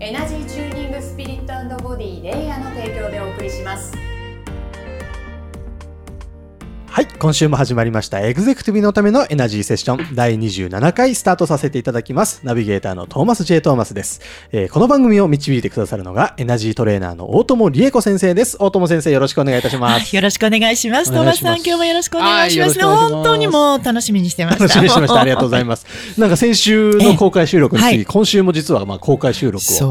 [0.00, 3.92] エナジーチューニングスピリットボディレイヤーの提供でお送りします。
[6.98, 12.40] はい、今週も始まりましたエグゼクティブのためのエナジーセッション第27回スタートさせていただきます。
[12.42, 13.60] ナビゲーターのトーマス J.
[13.60, 18.56] トーマスです、えーこの番組を導いてくださるのがエナジートレーナーの大友理恵子先生です。
[18.58, 20.16] 大友先生よろしくお願いいたします。
[20.16, 21.12] よろしくお願いします。
[21.12, 22.80] トーマスさん、今日もよろしくお願いします。
[22.84, 24.64] 本当にもう楽しみにしてました。
[24.64, 25.20] 楽しみにしてました。
[25.20, 25.86] ありがとうございます。
[26.18, 29.84] なんか先週の公開収録に次、ええはい今週も実はまあ公開収録をさ。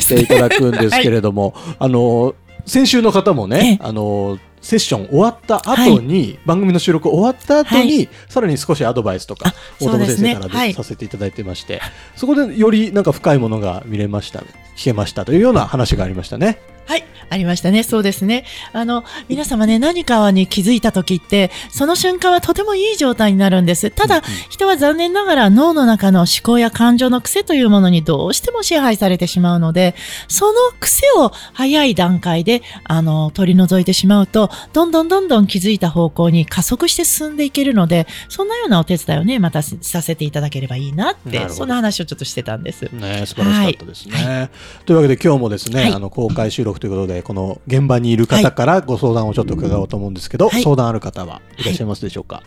[0.00, 2.34] せていただくんですけれども、 あの、
[2.66, 10.52] 先週の方もね、えあの、セッション終わった後に、番組の収録終わった後に、はさらに少しアドバイスとかあ、大友先生からね。
[10.54, 10.72] はい。
[10.72, 11.82] させていただいてまして、
[12.16, 14.40] そこでよりなんか深いものが見れました、
[14.74, 16.58] 聞けましたというような話がありましたね。
[16.86, 17.04] はい。
[17.30, 17.82] ありましたね。
[17.82, 18.44] そうですね。
[18.72, 23.90] あの、皆様ね、何かに気づいた時って、その瞬間はとてもいい状態になるんです。
[23.90, 29.94] ただ、人は残念ながら脳の中の思考や感情の癖というものにどうしても支配されてしまうので、
[30.28, 42.82] その癖を早い段階で、あの、取り除いてしまうと、どんどんどんどん気づいた方向に加速して進んでいけるので、そんなようなお手伝いをね、またさせていただければいいなって、そんな話をちょっとしてたんです。
[42.92, 44.16] ね、素晴らしかったですね。
[44.16, 44.48] は
[44.84, 52.42] というわけで今日もですね、はいあの公開収録ということで、この現場にいる方からご相談をちょっと伺おうと思うんですけど、はい相談ある方はいらっしゃいますでしょうか？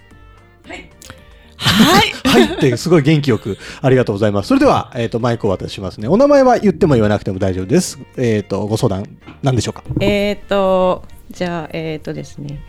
[0.67, 0.89] はい。
[1.57, 4.49] はいってすごい元気よくありがとうございます。
[4.49, 6.07] それでは、えっ、と、マイクを渡しますね。
[6.07, 7.99] お名前は言っても言わなくても大丈夫です。
[8.15, 9.83] えっ、と、ご相談、何でしょうか？
[9.99, 12.63] えっ、と、じゃあ、えっ、とですね、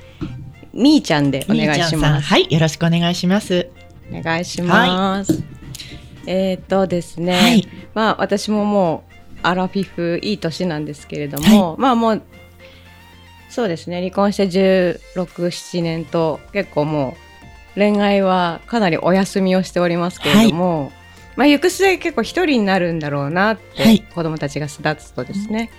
[0.72, 2.26] みーちゃんでお願いします。
[2.26, 2.46] はい。
[2.50, 3.68] よろしくお願いします。
[4.10, 5.42] お願いします。
[6.26, 9.07] えっ、とですね、はいまあ私ももう
[9.42, 12.22] アラフィフいい年なんですけれども、まあもう
[13.48, 17.16] そうですね離婚して16、7年と結構も
[17.76, 20.92] う恋愛はかなりお休みをしておりますけれども、
[21.36, 24.00] まあ行く末結構一人になるんだろうなって、はい。
[24.00, 25.70] 子供たちが巣立つとですね。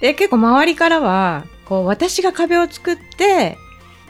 [0.00, 3.58] で結構周りからはこう私が壁を作って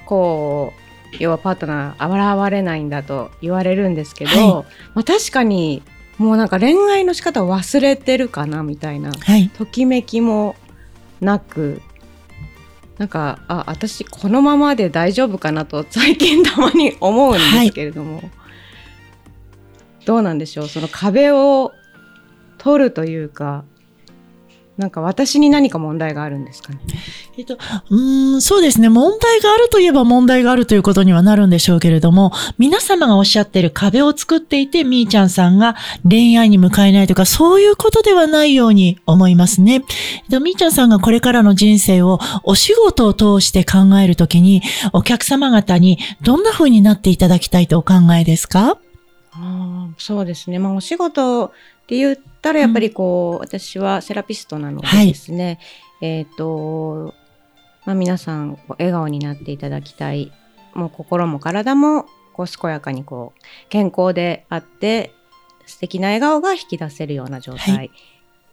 [0.04, 0.72] こ
[1.12, 4.64] う要はパートナー現れないんだと言われるんですけど、は
[4.94, 5.82] まあ、確かに
[6.18, 9.48] もうなんか恋愛の仕方を忘れてるかなみたいなはい。
[9.50, 10.56] ときめきも
[11.20, 11.80] なく
[12.98, 18.22] なんかあ私このままで大丈夫かなと最近たまに思うんですけれども、
[20.04, 20.68] どうなんでしょう？
[20.68, 21.72] その壁を
[22.58, 23.64] 取るというか
[24.78, 26.78] なんか私に何か問題があるんですかね？
[27.36, 28.88] えっと、うーん、そうですね。
[28.88, 35.74] 問題があるといえば問題があるということにはなるんでしょうけれども、皆様がおっしゃってる壁を作っていて、みーちゃんさんが
[36.08, 39.74] 恋愛に向かえないとか、そういうことではないように思いますね。
[39.74, 44.62] えっと、みーちゃんさんがこれからの人生をお仕事を通して考えるときに、
[44.92, 48.78] お客様方にどんな風になっていただきたいとお考えですか？
[49.32, 50.60] あーそうですね。
[50.60, 51.50] まあ、お仕事っ
[51.88, 55.58] て言ったら、やっぱりこう、私はセラピストなのではいですね、
[56.00, 57.14] えっ、と、
[57.84, 60.32] まあ、皆さん、笑顔になっていただきたい。
[60.74, 65.12] もう心も体も、こう、健やかにこう、健康であって、
[65.66, 67.90] 素敵な笑顔が引き出せるような状は態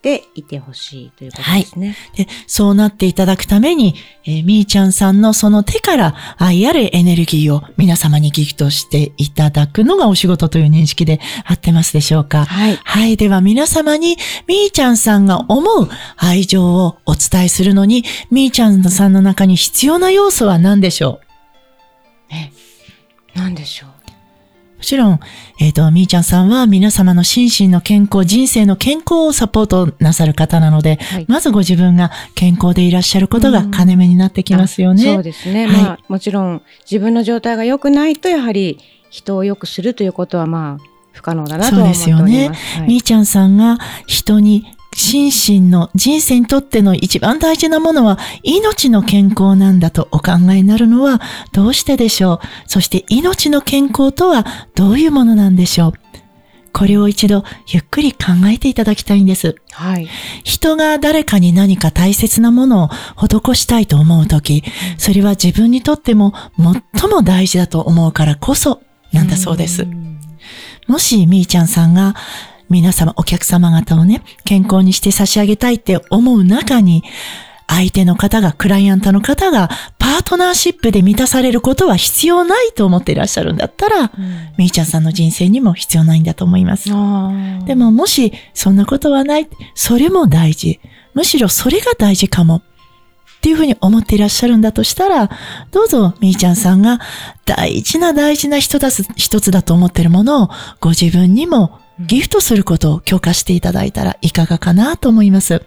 [0.05, 1.95] でいてほしいということですね。
[2.15, 12.79] で、そうなっていただくために、えーみーちゃんさんのその手から愛あるエネルギーを皆様にギフトしていただくのがお仕事という認識で合ってますでしょうかはい。
[12.83, 13.17] はい。
[13.17, 21.19] では皆様に、みーちゃんさんが思う愛情をお伝えするのに、みーちゃんさんの中に必要な要素は何でしょ
[23.33, 23.94] なんでしょう？
[24.75, 25.19] うもちろん、
[25.59, 35.03] えっ、と、みーちゃんさんは皆様の心身の健康、人生の健康をサポートなさる方なので、はいまずご自分が健康でいらっしゃることがうん金目になってきますよね。
[35.03, 35.67] そうですね。
[35.67, 38.79] はいまあ、もちろん自分の状態が良くないと、やはり
[39.09, 40.83] 人を良くするということは、まあ、
[41.13, 42.77] 不可能だなとは思っております。
[42.79, 51.19] はいみーちゃんさんが人に心身の人生にとっての一番大事なものは命の健康なんだとお考えになるのは
[51.51, 52.39] どうしてでしょう？
[52.65, 55.93] そして命の健康とはどういうものなんでしょう？
[56.71, 59.55] これを一度ゆっくり考えていただきたいんです。
[59.71, 60.07] はい。
[60.45, 64.63] 人が誰かに何か大切なものを施したいと思うとき、
[64.97, 68.81] それは自分にとっても最も大事だと思うからこそ
[69.11, 69.83] なんだそうです。
[69.83, 70.19] ん
[70.87, 72.13] もしみーちゃんさんが
[72.69, 77.03] 皆様、お客様方をね、健康にして差し上げたいって思う中に、
[77.67, 84.11] 相手の方が、クライアントの方が、パートナーシップで満たされることは必要ないと思っていらっしゃるんだったら、
[84.57, 86.89] みーちゃんさんの人生にも必要ないんだと思います。
[87.65, 90.79] でももし、そんなことはない、それも大事。
[91.13, 92.57] むしろそれが大事かも。
[92.57, 92.61] っ
[93.41, 95.29] ていうふうに思っていらっしゃるんだとしたら、
[95.71, 96.99] どうぞ、みーちゃんさんが
[97.45, 105.63] 大事な大事な一つ一つだと思っているものをご自分にもギフトすることを許可していただいたらいかがかなと思います。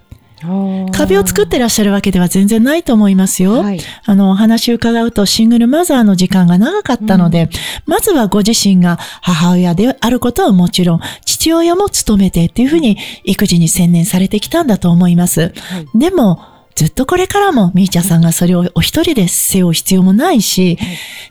[0.93, 3.63] 壁を作ってらっしゃるわけでは全然ないと思いますよ。
[3.63, 7.49] はいあの、お話伺うとシングルマザーの時間が長かったので、
[7.87, 15.53] まずはご自身が母親であることはもちろん、父親も務めてっていうふうに育児に専念されてきたんだと思います。
[15.95, 16.41] でも、
[16.75, 20.79] ずっとこれからもみーちゃんさんがそれをお一人で背負う必要もないし、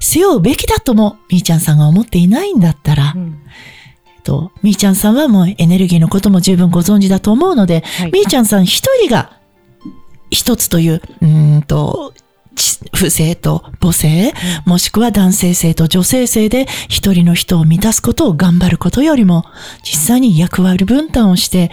[0.01, 3.39] 背負うべきだともみーちゃんさんが思っていないんだったら、うん
[4.27, 8.11] と、みーちゃんさんはもうエネルギーのことも十分ご存知だと思うので、はい。
[8.11, 9.39] みーちゃんさん一人が
[10.29, 12.13] 一つという、うーんと、
[12.55, 14.33] ち不正と母性、
[14.65, 19.45] もしくは男性性と女性性で一人の人を満たすことを頑張ることよりも、
[19.83, 21.71] 実際に役割分担をして、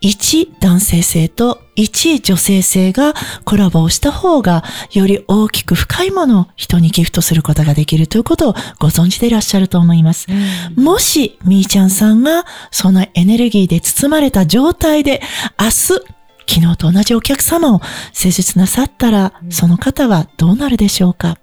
[0.00, 3.14] 一男性性と一女性性が
[3.44, 10.26] コラボをした方が、より大きく深いものを人にギフトすることができるということをご存知でいらっしゃると思います。
[10.74, 15.20] もし、みーちゃんさんが、そのエネルギーで包まれた状態で、
[15.58, 16.02] 明日、昨
[16.48, 17.80] 日と同じお客様を
[18.12, 21.38] 施術なさったら、その方はどうなるでしょうか？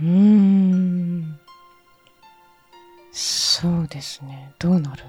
[0.00, 1.38] うーん
[3.12, 4.52] そうですね。
[4.58, 5.04] どうなる？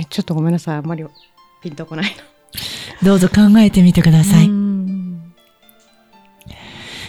[0.00, 0.76] え、ちょっとごめんなさい。
[0.76, 1.04] あんまり
[1.62, 2.16] ピンとこない
[3.02, 4.24] どうぞ考えてみてくだな。
[4.24, 4.48] さい。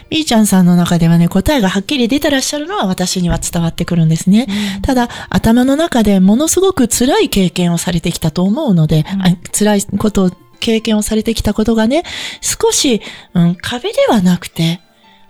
[0.09, 4.47] みーちゃんさんの中ではね、答えがはっきり出てらっしゃるのは私には伝わってくるんですね。
[4.83, 12.03] ただ、頭の中でものすごく辛い経験をされてきたと思うので、あ辛いことを、経験をされてきたことがね、
[12.41, 13.01] 少し、
[13.33, 14.79] うん、壁ではなくて、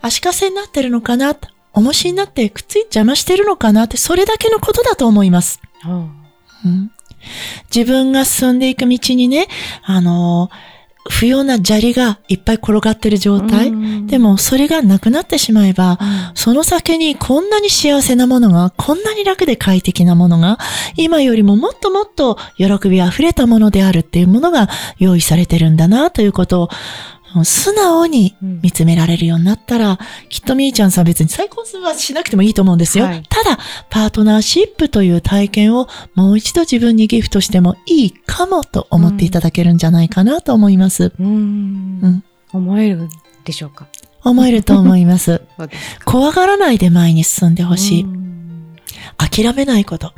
[0.00, 1.36] 足かせになってるのかな、
[1.72, 5.60] 重しになってくっつい邪魔してるのかなって、それだけのことだと思います。
[5.82, 6.06] あ
[6.64, 6.90] うん
[7.74, 9.48] 自分が進んでいく道にね、
[9.82, 10.76] あのー
[11.10, 13.68] 不要な砂利がいっぱい転がってる状態。
[13.68, 15.98] うんでも、それがなくなってしまえば、
[16.34, 20.58] その先にこんなに幸せなものが、こんなに楽で快適なものが、
[20.96, 24.68] 今よりももっともっと喜びあふれたものであるっていうものが
[24.98, 26.68] 用意されてるんだなということを、
[27.44, 29.98] 素直に見つめられるようになったら、
[30.28, 33.04] きっとみーちゃんさんは別に再婚はしなくてもいいと思うんですよ。
[33.04, 33.58] はいただ、
[33.90, 41.12] パートナーシップという体験をもう一度自分にギフトしてもいいかもと思っていただけるんじゃないかなと思います。
[41.18, 41.28] うーん
[42.02, 43.08] うん思えるん
[43.44, 43.86] でしょうか？
[44.24, 45.42] 思えると思います。
[46.04, 48.02] 怖がらないで前に進んでほしい。
[48.02, 48.26] うん
[49.18, 50.12] 諦めないこと。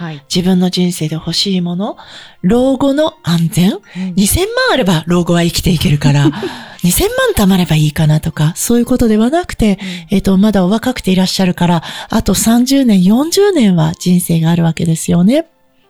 [0.00, 0.24] はい。
[0.34, 1.98] 自分の人生で欲しいもの。
[2.40, 3.72] 老後の安全
[4.16, 6.24] ？2000万あれば老後は生きていけるから、
[6.82, 7.02] 2000
[7.36, 15.48] 万貯まればいいかなとか、そういうことではなくて、えっ、と、まだお若くていらっしゃるから、あと30年、40年は人生があるわけですよね。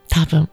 [0.09, 0.49] 多分。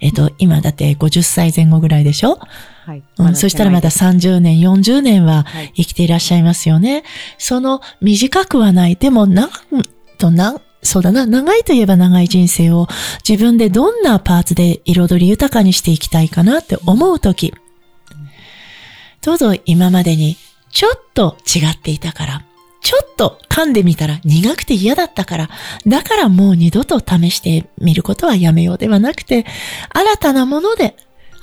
[0.00, 2.38] えっ、と、今だって50歳前後ぐらいでしょ？
[2.86, 3.02] はい。
[3.18, 7.04] うん、そしたらまだ30年、40年ははい生きていらっしゃいますよね。
[7.36, 8.96] その短くはない。
[8.96, 9.82] でも、長く
[10.16, 12.86] とな、そうだな、長いといえば長い人生を
[13.28, 17.52] 自分でどんなパーツで彩り豊かにしていきたいかなって思うとき、
[19.22, 20.36] どうぞ今までに
[20.70, 22.44] ちょっと違っていたから、
[22.82, 25.50] ちょっと噛んでみたら苦くて嫌だったから、
[25.86, 29.46] だからもう二度と試してみることはやめようではなくて、
[29.90, 30.94] 新たなもので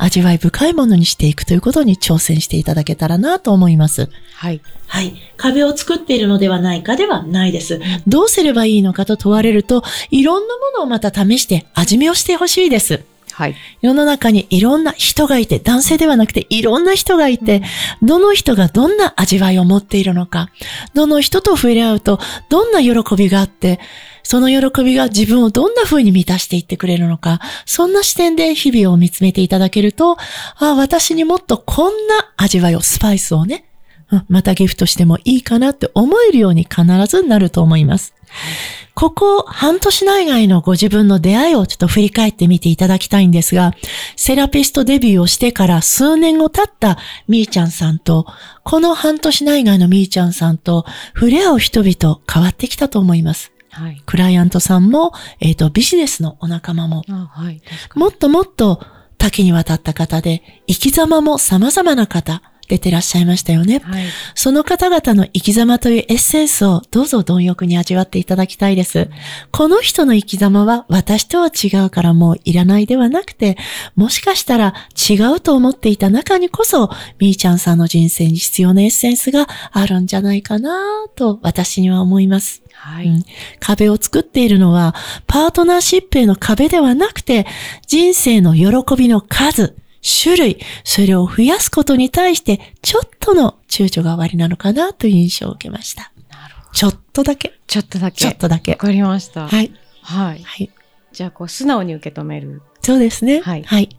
[0.01, 4.09] 味わい深いものにしていくということに挑戦していただけたらなと思います。
[4.33, 4.59] はい。
[4.87, 5.13] はい。
[5.37, 7.79] 壁を作っているのではないかではないです。
[8.07, 13.03] どうすればいいのかと問われると、いろんなものをまた試して味見をしてほしいです。
[13.33, 13.55] はい。
[13.81, 17.61] 世の中にいろんな人がいて、男性ではなくていろんな人がいて、
[18.01, 20.49] どの人がどんな味わいを持っているのか、
[20.93, 22.19] どの人と触れ合うと
[22.49, 23.79] どんな喜びがあって、
[24.23, 30.17] その喜びが自分をどんな風に満たしていってくれるのか、そんな視点で日々を見つめていただけると、
[30.57, 33.65] あ私にもっとこんな味わいを、スパイスをね、
[34.11, 38.13] うんまたギフトしてもいいかなって思えるように必ずなると思います。
[38.93, 43.73] ここ半年内外のご自分の出会いをちょっと振り返ってみていただきたいんですが、
[44.15, 46.97] セラピストデビューをしてから数年後経った
[47.27, 48.25] みーちゃんさんと、
[48.63, 50.85] この半年内外のみーちゃんさんと
[51.15, 53.51] 触れ合う人々変わってきたと思います。
[53.71, 54.01] はい。
[54.05, 57.61] クライアントさんも、えっ、と、ビジネスのお仲間も、あはい。
[57.95, 58.81] もっともっと
[59.17, 63.79] 多岐にわたった方で、生き様も様々な方、出てらっしゃいましたよね。
[63.79, 64.05] はい。
[64.33, 69.09] その方々の生き様というエッセンスをどうぞ貪欲に味わっていただきたいです。
[69.51, 73.57] この人の生き様は私とは違うからもういらないではなくて、
[73.97, 82.63] もしかしたら違うと思っていた中にこそ、みーちゃんさんの人生に必要なエッセンスがあるんじゃないかなと私には思います。
[82.73, 83.07] はい。
[83.07, 83.23] うん
[83.59, 84.95] 壁を作っているのは、
[85.27, 87.45] パートナーシップへの壁ではなくて、
[87.87, 96.11] 人生の喜びの数、種類、それを増やすことに対して、ちょっとの躊躇がおありなのかなという印象を受けました。
[96.29, 96.69] なるほど。
[96.73, 97.59] ちょっとだけ。
[97.67, 98.17] ちょっとだけ。
[98.17, 98.77] ちょっとだけわ。
[98.77, 99.47] かりました。
[99.47, 99.71] はい。
[100.01, 100.43] はい。
[100.43, 100.69] はい。
[101.11, 103.41] じゃあ、こう、素直に受け止めるそうですね。
[103.41, 103.89] はいはい。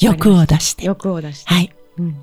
[0.00, 0.84] 欲を出して。
[0.84, 1.54] 欲を出して。
[1.54, 1.72] はい。
[1.98, 2.16] うん。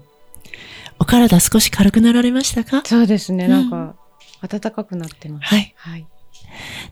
[0.99, 2.83] お体少し軽くなられましたか？
[2.85, 3.45] そうですね。
[3.45, 3.95] うんなんか、
[4.47, 5.45] 暖かくなってます。
[5.45, 5.73] はい。
[5.75, 6.07] はい。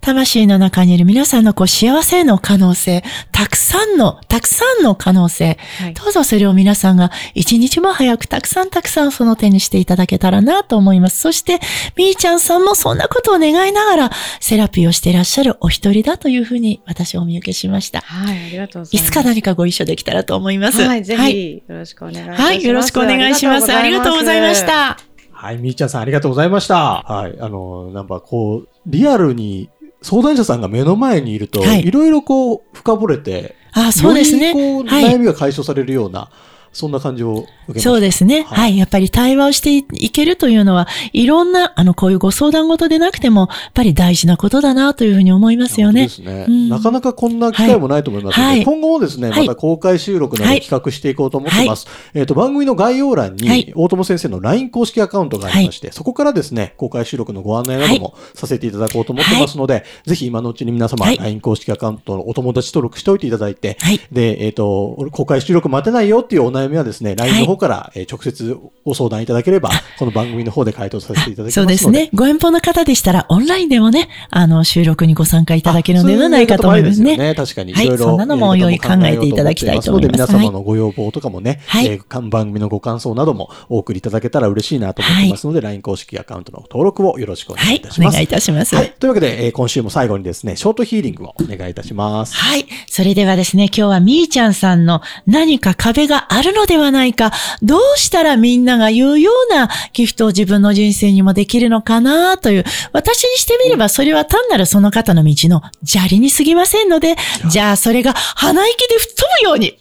[0.01, 5.93] 魂の中にいる皆さんのこう幸せへの可能性、たくさんの、たくさんの可能性、はい。
[5.93, 11.19] どうぞそれを皆さんが一日も早くたくさんたくさんその手にしていただけたらなと思います。
[11.19, 11.59] そして、
[11.95, 18.01] みーちゃんさんもそんなことを願いながらセラピーをしていらっしゃるお一人だというふうに私はお見受けしました。
[18.01, 18.37] はい。
[18.37, 19.07] ありがとうございます。
[19.07, 20.81] いつか何かご一緒できたらと思います。
[20.81, 21.03] はい。
[21.03, 21.31] ぜはい。
[21.31, 22.41] ひ、よろしくお願いします。
[22.41, 23.73] はいよろしくお願いします。
[23.73, 24.65] ありがとうございまし。
[24.65, 24.97] た。
[25.31, 27.03] はい、みーちゃんさんありがとうございました。
[27.03, 29.69] はい、あの、なんかこう、リアルに
[30.01, 34.49] 相談者さんが目の前にいると、はいいろいろこう、深掘れて、あ、そうですね。
[34.49, 36.29] よりこう、はい悩みが解消されるような、
[36.73, 37.89] そんな感じを受けました。
[37.89, 38.41] そうですね。
[38.43, 38.77] はいはい。
[38.77, 46.07] やっぱり対話をしていけるというのは、いろんな、あの、こういうご相談事でなくても、やっぱり大事なことだなというふうに思いますよね。
[46.07, 51.87] 本当ですね、うんなかなかこんな機会もないと思いますので、はい今後もですね、はいまた公開収録などはい企画していこうと思ってます。
[52.13, 63.99] えっ、と、番組の概要欄に、はい大友先生の LINE 公式アカウントがありまして、そこからですね、公開収録のご案内などもさせていただこうと思ってますので、ぜひ今のうちに皆様、はい LINE 公式アカウントのお友達登録しておいていただいて、はい。
[64.11, 71.53] で、えっ、と、公開収録待てないよっていうお悩みはですね、LINE の方から、えー直接ご相談いただければ、この番組の方で回答させていただきます。
[71.53, 72.09] そうですね。
[72.13, 77.17] ご遠方の方でしたら、オンラインでもね、あの、収録にご参加いただけるのではないかと思いますね。
[77.17, 77.33] ね。
[77.33, 77.73] 確かに。
[77.73, 78.05] はいいろいろ。
[78.05, 87.91] そんなのもおいおい考えていただきたいと思いますので、皆様のご要望とかもね、はいえーか番組のご感想などもお送りいただけたら嬉しいなと思ってますので、LINE 公式アカウントの登録をよろしくお願はいいいた。
[87.91, 88.09] します。
[88.09, 88.75] お願いいたします。
[88.75, 88.93] はい。
[88.99, 92.35] というわけで、えー今週も最後にですね、ショートヒーリングをお願いいたします。
[92.35, 92.65] はい。
[92.87, 97.31] それではですね、今日はみーちゃんさんの何か壁があるのではないか、
[97.61, 107.15] どうしたらみんなが言うようなギフトを自分の人生にもできるのかなという、私にしてみればそれは単なるその方の道の砂利に過ぎませんので、
[107.49, 109.77] じゃあそれが鼻息で吹っ飛ぶように、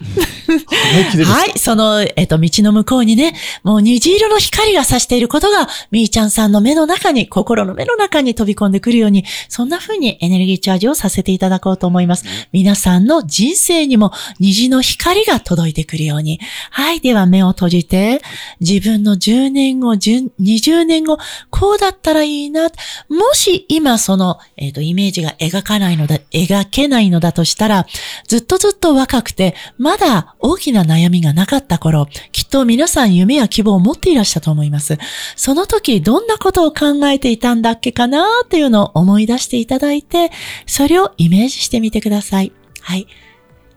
[1.25, 12.25] はい、その、えっと、道の向こうにね、もう虹色の光が差していることが、みーちゃんさんの目の中に、心の目の中に飛び込んでくるように、そんな風にエネルギーチャージをさせていただこうと思います。
[12.52, 16.41] 皆さんの人生にも虹の光が届いてくるように。
[16.71, 18.21] はい、では目を閉じて、
[18.61, 21.19] 自分の10年後、10 20年後、
[21.50, 22.69] こうだったらいいな。
[23.09, 27.87] もし今その、えっ、と、イメージが描かないのだ、描けないのだとしたら、
[28.28, 34.99] ずっとずっと若くて、まだ大きな悩みがなかった頃、きっと皆さん夢や希望を持っていらっしゃると思います。
[35.37, 40.31] その時、どんなことを考えていたんだっけかなっていうのを思い出していただいて、
[40.66, 42.52] それをイメージしてみてください。
[42.81, 43.07] はい。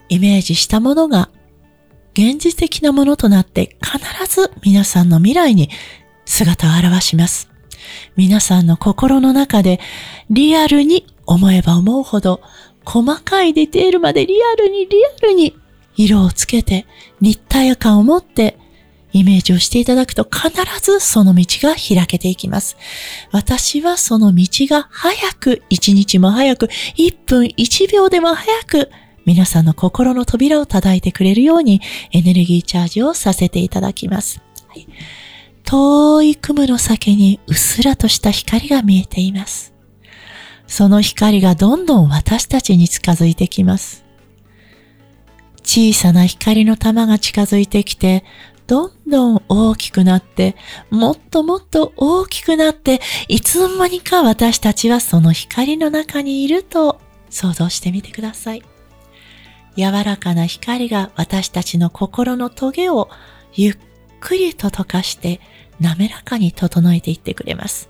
[0.09, 1.29] イメージしたものが、
[2.17, 5.69] 現実的なものとなって、必ず皆さんの未来に
[6.25, 7.49] 姿を現します。
[8.15, 9.81] 皆さんの心の中で、
[10.29, 12.41] リアルに思えば思うほど、
[12.85, 15.57] 細かいディテールまでリアルにリアルに
[15.97, 16.85] 色をつけて
[17.19, 18.57] 立体感を持って
[19.11, 22.77] イメージをしていただくと必ずその道が開けていきます。
[23.31, 28.89] 私はその道が早く、一日も早く、一分一秒でも早く、
[29.25, 34.41] 皆さんの心の扉を叩いてくれるようにエネルギーチャージをさせていただきます。
[34.67, 34.87] はい
[35.65, 39.73] 遠い雲の先にうっすらとした光が見えています。
[40.67, 44.05] その光がどんどん私たちに近づいてきます。
[45.63, 48.23] 小さな光の玉が近づいてきて、
[48.67, 50.55] どんどん大きくなって、
[50.91, 58.63] もっともっと大きくなって、いつの間にか私たちはその光の中にいると想像してみてください。
[59.77, 63.09] 柔らかな光が私たちの心のトゲを
[63.53, 63.77] ゆっ
[64.19, 65.41] くりと溶かして
[65.79, 67.89] 滑らかに整えていってくれます。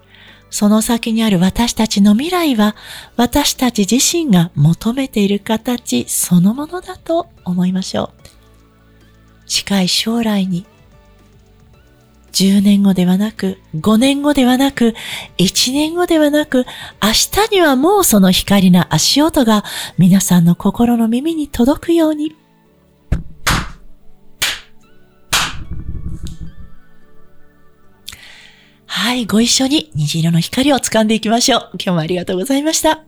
[0.50, 2.76] その先にある私たちの未来は
[3.18, 8.12] 私たち自身が求めている形そのものだと思いましょ
[9.44, 9.48] う。
[9.48, 10.66] 近い将来に
[12.36, 14.94] 10年後ではなく、5年後ではなく、
[15.38, 16.66] 1年後ではなく、
[17.02, 17.12] 明
[17.48, 19.64] 日にはもうその光な足音が
[19.98, 22.36] 皆さんの心の耳に届くように。
[28.86, 31.70] はい、ご一緒に虹色の光を掴んでいきましょう。
[31.74, 33.06] 今日もありがとうございました。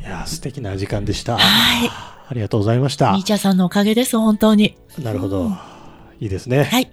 [0.00, 1.36] いやー素敵な時間でした。
[1.36, 1.90] はい
[2.26, 3.22] ありがとうございましたみー。
[3.22, 4.78] ちゃんさんのおかげです、本当に。
[4.98, 5.50] なるほど。
[6.20, 6.64] いいですね。
[6.64, 6.90] はい。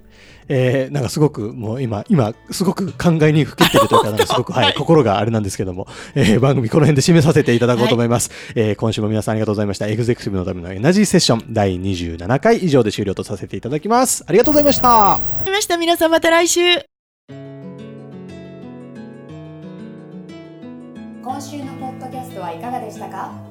[0.54, 8.32] えーなんかすごくもう今、今、すごく考えにふけってるというか、なんかすごく、 はい、心があれなんですけども、えー番組この辺で締めさせていただこうと思います。
[8.56, 9.88] えー今週も皆さんありがとうございました。
[9.88, 14.24] エグゼクティブのためのエナジーセッション第27回以上で終了とさせていただきます。
[14.28, 15.14] ありがとうございました。
[15.16, 15.78] ありました。
[15.78, 16.60] 皆さんまた来週。
[21.24, 23.51] 今週のポッドキャストはいかがでしたか？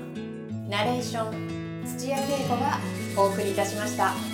[0.71, 2.79] ナレーション土屋恵子が
[3.17, 4.30] お送りいたしました。